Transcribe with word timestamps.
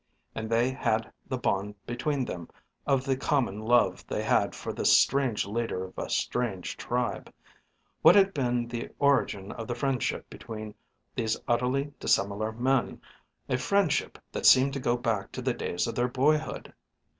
And 0.33 0.49
they 0.49 0.71
had 0.71 1.11
the 1.27 1.37
bond 1.37 1.75
between 1.85 2.25
them 2.25 2.49
of 2.87 3.05
the 3.05 3.15
common 3.15 3.59
love 3.59 4.03
they 4.07 4.23
had 4.23 4.55
for 4.55 4.73
this 4.73 4.97
strange 4.97 5.45
leader 5.45 5.83
of 5.85 5.93
a 5.95 6.09
strange 6.09 6.75
tribe. 6.75 7.31
What 8.01 8.15
had 8.15 8.33
been 8.33 8.67
the 8.67 8.89
origin 8.97 9.51
of 9.51 9.67
the 9.67 9.75
friendship 9.75 10.27
between 10.27 10.73
these 11.15 11.37
utterly 11.47 11.93
dissimilar 11.99 12.51
men 12.51 12.99
a 13.47 13.59
friendship 13.59 14.17
that 14.31 14.47
seemed 14.47 14.73
to 14.73 14.79
go 14.79 14.97
back 14.97 15.31
to 15.33 15.41
the 15.43 15.53
days 15.53 15.85
of 15.85 15.93
their 15.93 16.07
boyhood? 16.07 16.73